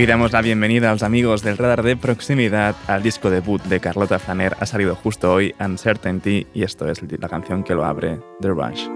Damos 0.07 0.33
la 0.33 0.43
bienvenida 0.43 0.91
a 0.91 0.93
los 0.93 1.03
amigos 1.03 1.43
del 1.43 1.57
radar 1.57 1.83
de 1.83 1.97
proximidad 1.97 2.77
al 2.87 3.03
disco 3.03 3.31
debut 3.31 3.63
de 3.63 3.81
Carlota 3.81 4.19
Flaner. 4.19 4.55
Ha 4.61 4.67
salido 4.67 4.95
justo 4.95 5.33
hoy, 5.33 5.55
Uncertainty, 5.59 6.47
y 6.53 6.65
esto 6.65 6.87
es 6.91 7.01
la 7.19 7.29
canción 7.31 7.65
que 7.65 7.75
lo 7.75 7.85
abre, 7.85 8.21
The 8.41 8.49
Rush. 8.49 8.89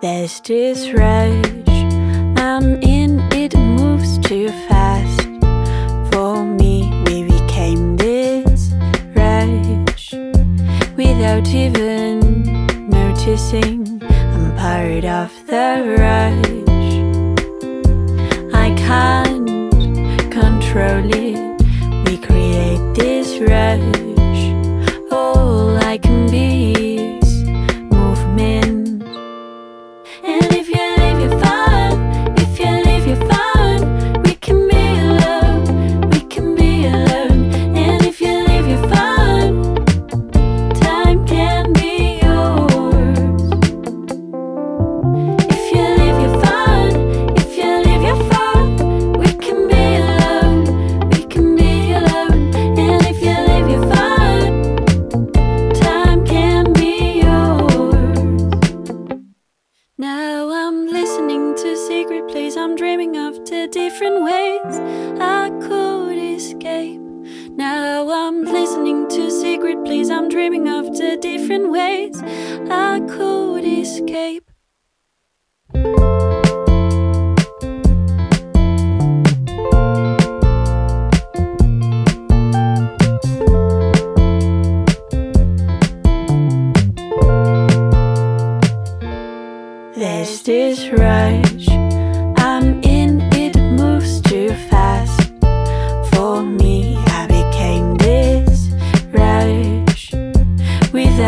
There's 0.00 0.40
this 0.42 0.92
rush, 0.92 1.74
I'm 2.36 2.82
in 2.82 3.20
it, 3.32 3.54
moves 3.54 4.18
too 4.18 4.48
fast. 4.66 4.77
Without 11.28 11.54
even 11.54 12.88
noticing. 12.88 14.02
I'm 14.02 14.56
part 14.56 15.04
of 15.04 15.30
the 15.46 15.84
rush. 15.98 16.94
I 18.54 18.74
can't 18.74 20.32
control 20.32 21.04
it. 21.12 22.08
We 22.08 22.16
create 22.16 22.94
this 22.94 23.38
rush. 23.40 24.07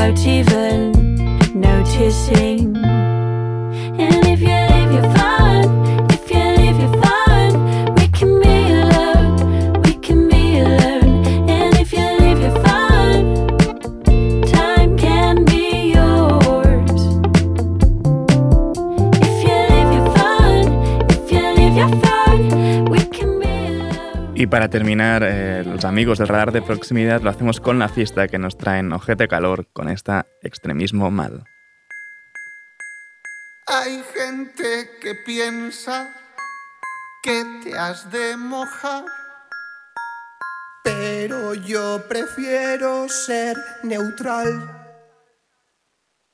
Without 0.01 0.27
even 0.27 0.93
noticing. 1.61 2.90
para 24.51 24.69
terminar, 24.69 25.23
eh, 25.25 25.63
los 25.65 25.85
amigos 25.85 26.19
del 26.19 26.29
radar 26.29 26.51
de 26.51 26.61
proximidad 26.61 27.23
lo 27.23 27.31
hacemos 27.31 27.61
con 27.61 27.79
la 27.79 27.89
fiesta 27.89 28.27
que 28.27 28.39
nos 28.39 28.59
traen 28.59 28.93
Ojete 28.93 29.29
Calor 29.29 29.69
con 29.73 29.89
esta 29.89 30.27
extremismo 30.43 31.11
mal. 31.11 31.45
Hay 33.69 34.03
gente 34.15 34.91
que 35.01 35.15
piensa 35.15 36.09
que 37.23 37.45
te 37.63 37.79
has 37.79 38.11
de 38.11 38.37
mojar, 38.37 39.05
pero 40.83 41.55
yo 41.55 42.03
prefiero 42.09 43.09
ser 43.09 43.57
neutral. 43.85 44.99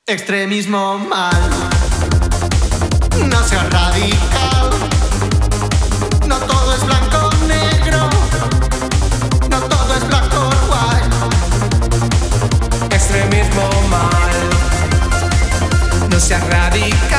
Extremismo 0.07 0.97
mal, 0.97 1.49
no 3.29 3.43
seas 3.43 3.69
radical. 3.69 4.56
no 16.17 16.21
seas 16.21 16.41
radical. 16.49 17.16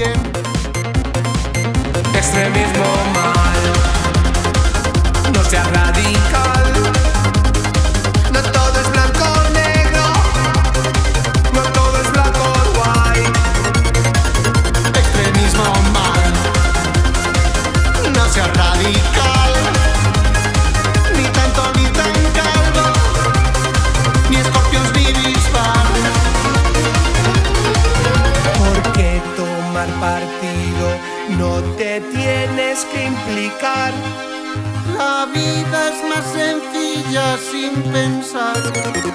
bien. 0.00 0.29
sin 37.40 37.82
pensar. 37.92 39.09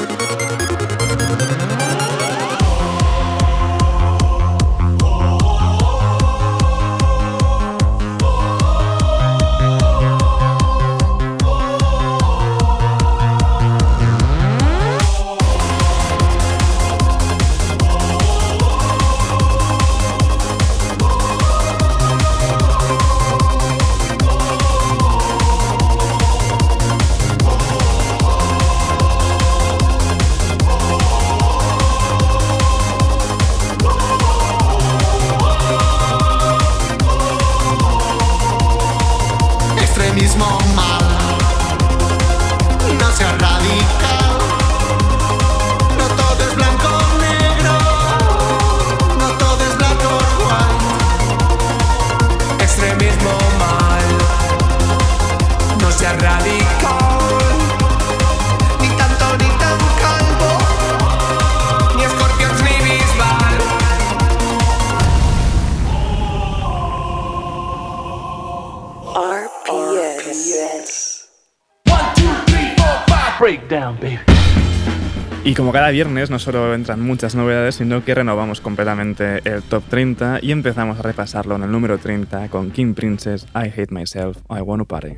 Cada 75.76 75.90
viernes 75.90 76.30
no 76.30 76.40
solo 76.40 76.74
entran 76.74 77.02
muchas 77.02 77.36
novedades, 77.36 77.76
sino 77.76 78.02
que 78.06 78.16
renovamos 78.16 78.62
completamente 78.62 79.42
el 79.44 79.62
top 79.62 79.84
30 79.90 80.40
y 80.42 80.54
empezamos 80.54 81.00
a 81.00 81.02
repasarlo 81.02 81.58
en 81.58 81.64
el 81.64 81.72
número 81.72 81.98
30 81.98 82.48
con 82.48 82.72
King 82.72 82.94
Princess, 82.94 83.46
I 83.54 83.68
Hate 83.68 83.90
Myself, 83.90 84.38
I 84.50 84.62
Wanna 84.62 84.86
Party. 84.86 85.18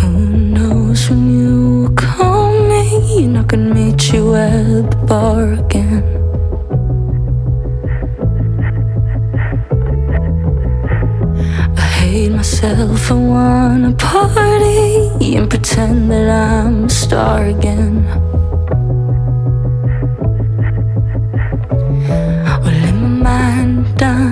Who 0.00 0.44
I 3.36 3.42
can 3.42 3.74
meet 3.74 3.98
party 13.98 15.36
and 15.36 15.50
pretend 15.50 16.08
that 16.12 16.30
I'm 16.30 16.88
star 16.88 17.46
again. 17.46 18.43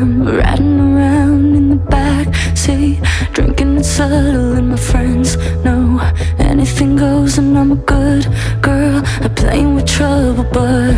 I'm 0.03 0.25
riding 0.25 0.81
around 0.81 1.55
in 1.55 1.69
the 1.69 1.77
back 1.77 2.35
seat, 2.57 2.99
drinking 3.35 3.77
and 3.77 3.87
subtle, 3.87 4.55
and 4.55 4.71
my 4.71 4.77
friends 4.77 5.37
know 5.63 6.01
anything 6.41 6.97
goes, 6.97 7.39
and 7.39 7.57
I'm 7.57 7.71
a 7.71 7.77
good 7.77 8.27
girl. 8.61 9.01
I'm 9.21 9.33
playing 9.37 9.77
with 9.77 9.87
trouble, 9.87 10.43
but 10.53 10.91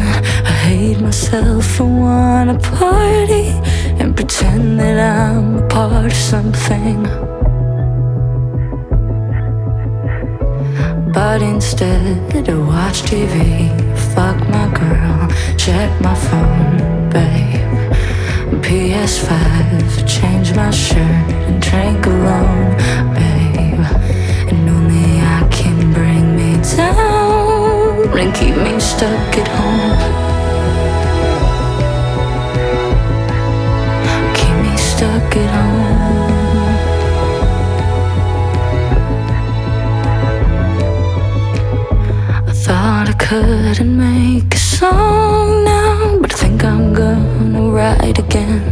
I 0.48 0.54
hate 0.68 1.00
myself. 1.02 1.78
I 1.82 1.84
wanna 1.84 2.58
party 2.58 3.48
and 4.00 4.16
pretend 4.16 4.80
that 4.80 4.98
I'm 4.98 5.58
a 5.58 5.68
part 5.68 6.06
of 6.06 6.14
something. 6.14 7.02
But 11.12 11.42
instead, 11.42 12.48
I 12.48 12.54
watch 12.54 13.02
TV, 13.02 13.68
fuck 14.14 14.38
my 14.48 14.66
girl, 14.80 15.28
check 15.58 15.90
my 16.00 16.14
phone, 16.14 17.10
babe. 17.10 17.53
PS5, 18.64 20.08
change 20.08 20.54
my 20.56 20.70
shirt 20.70 21.28
and 21.46 21.60
drink 21.60 22.06
alone, 22.06 22.74
babe. 23.14 23.84
And 24.50 24.68
only 24.70 25.20
I 25.20 25.46
can 25.50 25.92
bring 25.92 26.34
me 26.34 26.50
down 26.74 28.18
and 28.18 28.34
keep 28.34 28.56
me 28.56 28.80
stuck 28.80 29.36
at 29.42 29.48
home. 29.58 29.98
Keep 34.38 34.56
me 34.64 34.74
stuck 34.78 35.36
at 35.36 35.50
home. 35.56 36.24
I 42.48 42.52
thought 42.64 43.06
I 43.10 43.12
couldn't 43.26 43.94
make 43.98 44.54
a 44.54 44.58
song 44.58 45.64
now, 45.64 45.73
write 47.74 48.18
again. 48.18 48.62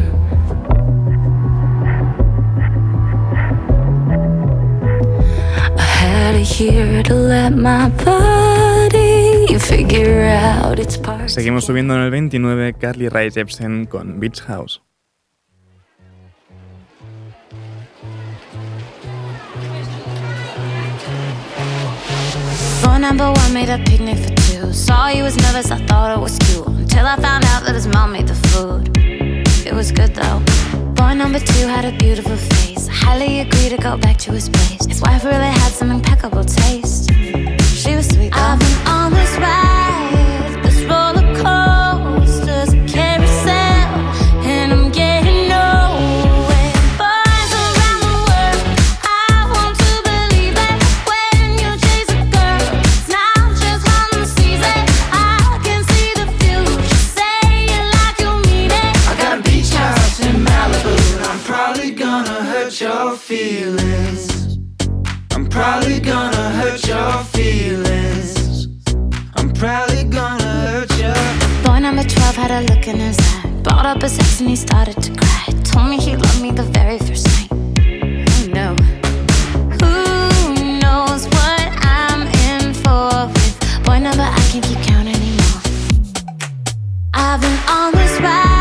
I 5.77 5.83
had 5.83 6.35
a 6.37 6.45
year 6.59 7.03
to 7.03 7.15
let 7.15 7.51
my 7.51 7.89
body 8.05 9.59
figure 9.59 10.25
out 10.25 10.79
its 10.79 10.97
parts. 10.97 11.35
Seguimos 11.35 11.65
subiendo 11.65 11.95
en 11.95 12.03
el 12.03 12.11
29 12.11 12.75
Carly 12.75 13.09
Rae 13.09 13.31
Jepsen 13.31 13.87
con 13.87 14.21
Beach 14.21 14.41
House. 14.43 14.81
Phone 22.83 23.01
number 23.01 23.27
one 23.27 23.53
made 23.53 23.69
a 23.69 23.79
picnic 23.79 24.19
for 24.19 24.42
two. 24.63 24.73
Saw 24.73 25.09
you 25.09 25.23
was 25.23 25.37
nervous, 25.37 25.71
I 25.71 25.79
thought 25.87 26.17
it 26.17 26.21
was 26.21 26.39
cute. 26.39 26.67
Until 26.67 27.07
I 27.07 27.17
found 27.17 27.45
out 27.47 27.65
that 27.65 27.75
his 27.75 27.87
mom 27.87 28.13
made 28.13 28.29
the 28.29 28.35
food. 28.49 28.91
It 29.67 29.75
was 29.75 29.93
good 29.93 30.15
though. 30.15 30.41
Boy 30.95 31.15
number 31.15 31.39
two 31.39 31.67
had 31.67 31.85
a 31.85 31.97
beautiful 31.99 32.37
face. 32.37 32.89
I 32.89 32.93
highly 32.93 33.41
agree 33.41 33.69
to 33.69 33.77
go 33.77 33.97
back 33.97 34.19
to 34.19 34.33
his 34.33 34.49
place. 34.49 34.85
His 34.87 35.01
wife 35.01 35.25
really 35.25 35.53
had 35.63 35.73
some 35.73 35.91
impeccable 35.91 36.45
taste. 36.45 37.11
She 37.81 37.95
was 37.97 38.09
sweet 38.09 38.33
though. 38.33 38.51
I've 38.51 38.59
been 38.59 38.79
on 38.87 39.13
this 39.13 39.33
ride, 39.39 39.92
feelings. 63.17 64.59
I'm 65.33 65.47
probably 65.49 66.01
gonna 66.01 66.51
hurt 66.59 66.87
your 66.87 67.13
feelings. 67.35 68.69
I'm 69.37 69.53
probably 69.53 70.05
gonna 70.05 70.43
hurt 70.43 70.91
your. 70.99 71.15
Boy 71.65 71.79
number 71.81 72.05
12 72.05 72.37
had 72.37 72.51
a 72.51 72.61
look 72.73 72.87
in 72.89 72.99
his 73.01 73.19
eye. 73.21 73.51
Brought 73.63 73.87
up 73.87 74.03
his 74.03 74.19
ex 74.19 74.41
and 74.41 74.49
he 74.51 74.57
started 74.57 75.01
to 75.03 75.11
cry. 75.15 75.45
Told 75.65 75.89
me 75.91 75.99
he 75.99 76.17
loved 76.17 76.43
me 76.43 76.51
the 76.53 76.65
very 76.65 76.99
first 76.99 77.27
night. 77.29 77.49
Oh, 77.51 77.57
Who 78.31 78.49
knew? 78.57 78.75
Who 79.81 80.79
knows 80.81 81.27
what 81.27 81.63
I'm 81.83 82.23
in 82.49 82.75
for 82.75 83.27
with 83.33 83.85
boy 83.85 83.99
number 83.99 84.23
I 84.23 84.41
can't 84.51 84.65
keep 84.65 84.79
count 84.83 85.09
anymore. 85.09 85.63
I've 87.15 87.41
been 87.41 87.59
on 87.69 87.93
this 87.93 88.21
ride, 88.21 88.52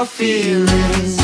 your 0.00 0.06
feelings. 0.06 1.18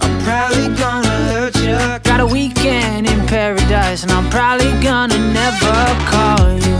I'm 0.00 0.14
probably 0.22 0.68
gonna 0.76 1.16
hurt 1.32 1.56
your. 1.56 1.98
Got 2.00 2.20
a 2.20 2.26
weekend 2.26 3.08
in 3.08 3.26
paradise, 3.26 4.04
and 4.04 4.12
I'm 4.12 4.30
probably 4.30 4.70
gonna 4.80 5.18
never 5.18 5.76
call 6.12 6.44
you. 6.66 6.78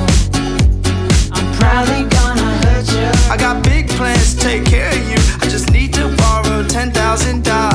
I'm 1.36 1.48
probably 1.58 2.04
gonna 2.16 2.50
hurt 2.62 2.88
you. 2.92 3.10
I 3.32 3.36
got 3.36 3.64
big 3.64 3.88
plans 3.88 4.34
to 4.34 4.40
take 4.40 4.64
care 4.64 4.90
of 4.90 5.02
you. 5.10 5.18
I 5.40 5.46
just 5.50 5.72
need 5.72 5.92
to 5.94 6.14
borrow 6.16 6.62
ten 6.68 6.92
thousand 6.92 7.42
dollars. 7.42 7.71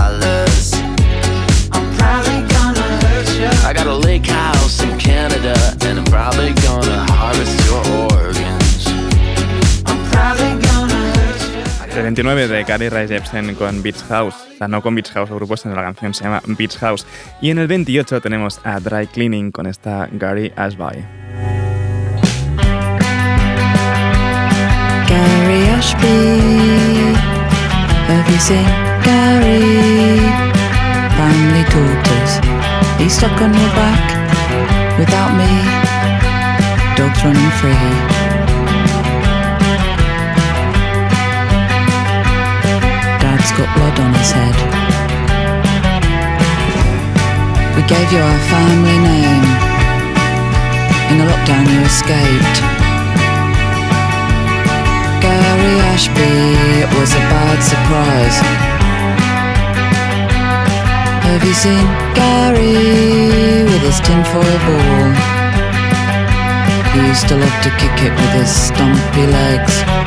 29 12.08 12.47
de 12.47 12.64
Carly 12.64 12.88
Rae 12.88 13.05
Jepsen 13.05 13.53
con 13.55 13.84
Beach 13.84 14.01
House. 14.08 14.34
O 14.53 14.58
sea, 14.60 14.70
no 14.70 14.82
con 14.82 14.95
Beach 14.95 15.12
House 15.12 15.30
el 15.30 15.36
grupo, 15.36 15.58
sino 15.58 15.76
la 15.76 15.82
canción 15.82 16.14
se 16.14 16.24
llama 16.24 16.41
Beach 16.45 16.78
House. 16.78 17.05
Y 17.41 17.49
en 17.49 17.58
el 17.58 17.68
28 17.68 18.22
tenemos 18.22 18.62
a 18.64 18.80
Dry 18.80 19.08
Cleaning 19.08 19.51
con 19.51 19.68
esta 19.68 20.08
Gary 20.14 20.53
Ashby. 20.55 21.03
Gary 25.10 25.66
Ashby. 25.76 26.38
Seen 28.39 28.64
Gary? 29.03 30.20
Family. 31.18 31.66
He's 32.99 33.18
stuck 33.18 33.41
on 33.41 33.53
your 33.53 33.70
back 33.76 34.97
without 34.97 35.36
me. 35.36 35.49
Dogs 36.95 37.22
running 37.26 37.51
free. 37.60 38.27
Dad's 43.48 43.60
got 43.60 43.76
blood 43.78 44.00
on 44.00 44.14
his 44.14 44.32
head. 44.32 44.56
We 47.76 47.84
gave 47.88 48.12
you 48.12 48.20
our 48.20 48.39
family 48.52 49.00
name. 49.00 49.45
In 51.12 51.18
the 51.20 51.26
lockdown, 51.32 51.64
you 51.72 51.80
escaped. 51.88 52.58
Gary 55.24 55.76
Ashby, 55.93 56.28
it 56.84 56.89
was 57.00 57.14
a 57.14 57.24
bad 57.32 57.60
surprise. 57.64 58.38
Have 61.24 61.43
you 61.45 61.54
seen 61.54 61.86
Gary 62.16 63.64
with 63.64 63.82
his 63.82 64.00
tinfoil 64.02 64.60
ball? 64.68 65.08
He 66.91 67.08
used 67.08 67.28
to 67.30 67.36
love 67.36 67.64
to 67.64 67.70
kick 67.80 67.95
it 68.04 68.12
with 68.12 68.34
his 68.34 68.50
stumpy 68.50 69.28
legs. 69.28 70.07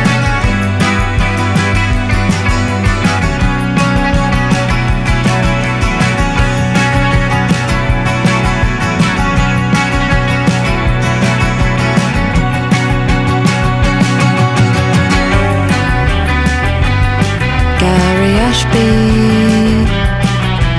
shoot. 18.73 19.87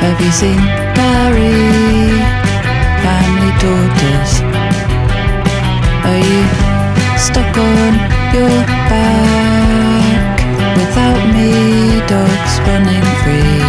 Have 0.03 0.21
you 0.21 0.33
seen 0.33 0.61
Gary? 0.95 1.53
Family 3.05 3.53
daughters. 3.63 4.33
Are 6.09 6.21
you 6.31 6.43
stuck 7.19 7.57
on 7.57 7.93
your 8.35 8.57
back 8.91 10.39
without 10.77 11.23
me? 11.35 11.51
Dogs 12.09 12.55
running 12.67 13.07
free. 13.23 13.61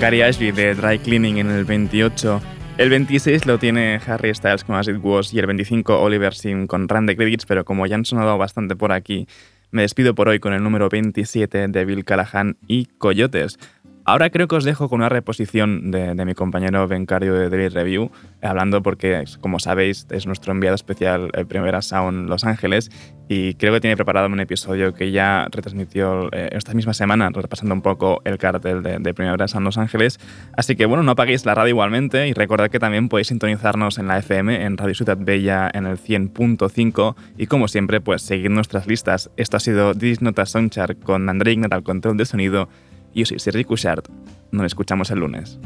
Gary 0.00 0.22
Ashby 0.22 0.52
de 0.52 0.74
Dry 0.74 0.98
Cleaning 0.98 1.38
en 1.38 1.50
el 1.50 1.64
28. 1.64 2.40
El 2.78 2.90
26 2.90 3.44
lo 3.46 3.58
tiene 3.58 4.00
Harry 4.06 4.32
Styles 4.32 4.62
con 4.62 4.76
As 4.76 4.86
It 4.86 4.98
Was 5.02 5.34
y 5.34 5.40
el 5.40 5.46
25 5.46 6.00
Oliver 6.00 6.32
Sim 6.32 6.68
con 6.68 6.88
Run 6.88 7.06
the 7.06 7.16
Credits, 7.16 7.44
pero 7.44 7.64
como 7.64 7.84
ya 7.86 7.96
han 7.96 8.04
sonado 8.04 8.38
bastante 8.38 8.76
por 8.76 8.92
aquí, 8.92 9.26
me 9.72 9.82
despido 9.82 10.14
por 10.14 10.28
hoy 10.28 10.38
con 10.38 10.52
el 10.52 10.62
número 10.62 10.88
27 10.88 11.66
de 11.66 11.84
Bill 11.84 12.04
Callahan 12.04 12.56
y 12.68 12.86
Coyotes. 12.86 13.58
Ahora 14.08 14.30
creo 14.30 14.48
que 14.48 14.56
os 14.56 14.64
dejo 14.64 14.88
con 14.88 15.00
una 15.00 15.10
reposición 15.10 15.90
de, 15.90 16.24
mi 16.24 16.32
compañero 16.32 16.88
Bencario 16.88 17.34
de 17.34 17.50
Daily 17.50 17.68
Review, 17.68 18.10
hablando 18.40 18.82
porque, 18.82 19.22
como 19.42 19.58
sabéis, 19.58 20.06
es 20.08 20.26
nuestro 20.26 20.50
enviado 20.52 20.76
especial 20.76 21.28
el 21.34 21.46
Primera 21.46 21.82
Sound 21.82 22.26
Los 22.26 22.44
Ángeles 22.44 22.90
y 23.28 23.52
creo 23.56 23.74
que 23.74 23.82
tiene 23.82 23.96
preparado 23.96 24.26
un 24.28 24.40
episodio 24.40 24.94
que 24.94 25.10
ya 25.10 25.46
retransmitió 25.50 26.30
eh, 26.32 26.48
esta 26.52 26.72
misma 26.72 26.94
semana, 26.94 27.28
repasando 27.28 27.74
un 27.74 27.82
poco 27.82 28.22
el 28.24 28.38
cartel 28.38 28.82
de, 28.82 28.98
de 28.98 29.12
Primavera 29.12 29.46
Sound 29.46 29.66
Los 29.66 29.76
Ángeles. 29.76 30.18
Así 30.56 30.74
que 30.74 30.86
bueno, 30.86 31.02
no 31.02 31.10
apaguéis 31.10 31.44
la 31.44 31.54
radio 31.54 31.72
igualmente 31.72 32.28
y 32.28 32.32
recordad 32.32 32.70
que 32.70 32.78
también 32.78 33.10
podéis 33.10 33.26
sintonizarnos 33.26 33.98
en 33.98 34.08
la 34.08 34.16
FM, 34.16 34.64
en 34.64 34.78
Radio 34.78 34.94
Ciudad 34.94 35.18
Bella 35.20 35.70
en 35.74 35.84
el 35.84 35.98
100.5 35.98 37.14
y 37.36 37.46
como 37.46 37.68
siempre, 37.68 38.00
pues 38.00 38.22
seguir 38.22 38.50
nuestras 38.50 38.86
listas. 38.86 39.30
Esto 39.36 39.58
ha 39.58 39.60
sido 39.60 39.94
This 39.94 40.22
Nota 40.22 40.46
Soundchart 40.46 40.98
con 41.02 41.28
André 41.28 41.52
Ignat 41.52 41.74
al 41.74 41.82
control 41.82 42.16
de 42.16 42.24
sonido 42.24 42.70
yo 43.14 43.24
soy 43.26 43.38
Sergi 43.38 43.64
Cushart. 43.64 44.08
Nos 44.50 44.66
escuchamos 44.66 45.10
el 45.10 45.20
lunes. 45.20 45.58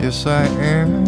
Yes, 0.00 0.24
I 0.26 0.46
am. 0.62 1.04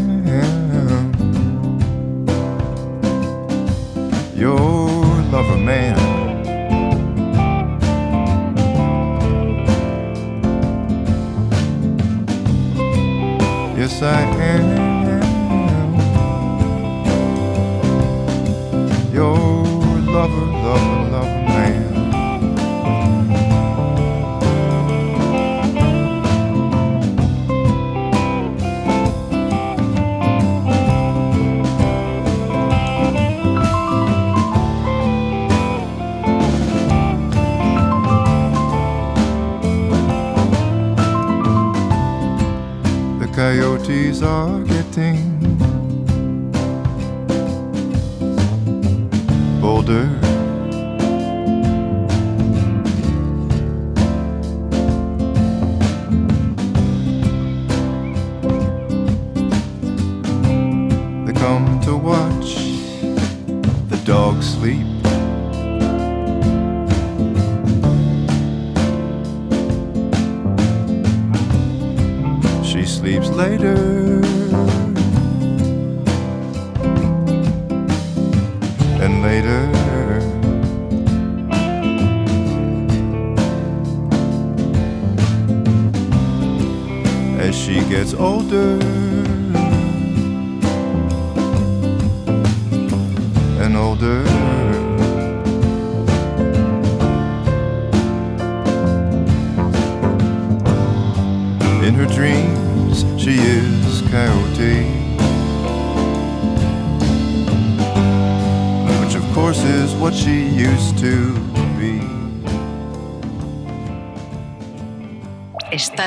Your 4.36 4.88
lover 5.30 5.56
man. 5.56 5.87